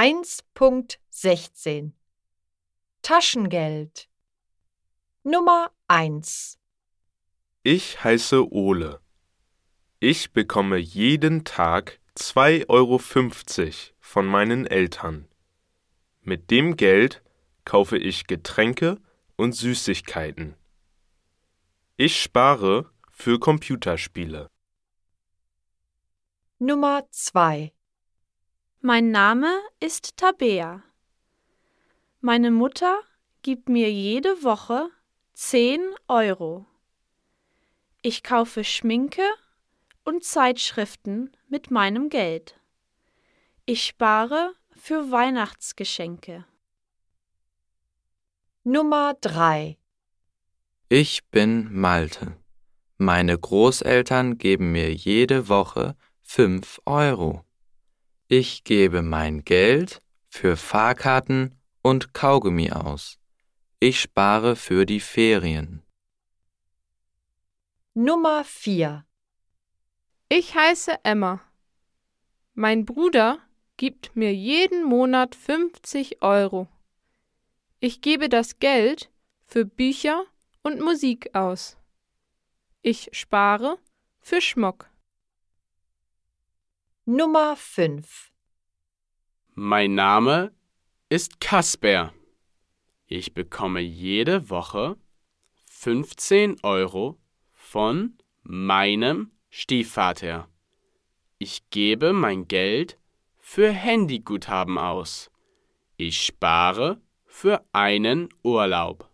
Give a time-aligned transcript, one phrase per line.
[0.00, 1.90] 1.16
[3.02, 4.08] Taschengeld
[5.24, 6.56] Nummer 1
[7.64, 9.00] Ich heiße Ole.
[9.98, 13.00] Ich bekomme jeden Tag 2,50 Euro
[13.98, 15.26] von meinen Eltern.
[16.20, 17.24] Mit dem Geld
[17.64, 19.00] kaufe ich Getränke
[19.34, 20.54] und Süßigkeiten.
[21.96, 24.48] Ich spare für Computerspiele.
[26.60, 27.72] Nummer 2
[28.80, 30.84] Mein Name ist Tabea.
[32.20, 33.00] Meine Mutter
[33.42, 34.88] gibt mir jede Woche
[35.34, 36.64] 10 Euro.
[38.02, 39.24] Ich kaufe Schminke
[40.04, 42.60] und Zeitschriften mit meinem Geld.
[43.66, 46.44] Ich spare für Weihnachtsgeschenke.
[48.62, 49.76] Nummer 3
[50.88, 52.36] Ich bin Malte.
[52.96, 57.44] Meine Großeltern geben mir jede Woche fünf Euro.
[58.30, 63.18] Ich gebe mein Geld für Fahrkarten und Kaugummi aus.
[63.80, 65.82] Ich spare für die Ferien.
[67.94, 69.06] Nummer 4
[70.28, 71.40] Ich heiße Emma.
[72.52, 73.38] Mein Bruder
[73.78, 76.68] gibt mir jeden Monat 50 Euro.
[77.80, 79.10] Ich gebe das Geld
[79.46, 80.22] für Bücher
[80.62, 81.78] und Musik aus.
[82.82, 83.78] Ich spare
[84.20, 84.90] für Schmuck.
[87.10, 88.32] Nummer 5
[89.54, 90.52] Mein Name
[91.08, 92.12] ist Kasper.
[93.06, 94.98] Ich bekomme jede Woche
[95.70, 97.18] 15 Euro
[97.54, 100.50] von meinem Stiefvater.
[101.38, 102.98] Ich gebe mein Geld
[103.38, 105.30] für Handyguthaben aus.
[105.96, 109.07] Ich spare für einen Urlaub.